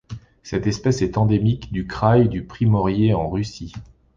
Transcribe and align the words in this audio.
Cette 0.41 0.65
espèce 0.65 1.03
est 1.03 1.19
endémique 1.19 1.71
du 1.71 1.85
kraï 1.85 2.27
du 2.27 2.43
Primorié 2.43 3.13
en 3.13 3.29
Russie. 3.29 3.71